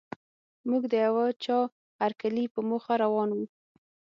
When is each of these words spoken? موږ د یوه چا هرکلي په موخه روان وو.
موږ 0.69 0.83
د 0.91 0.93
یوه 1.05 1.25
چا 1.43 1.59
هرکلي 2.01 2.45
په 2.53 2.59
موخه 2.69 2.93
روان 3.03 3.29
وو. 3.35 3.45